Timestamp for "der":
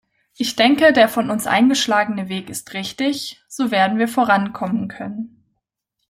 0.93-1.07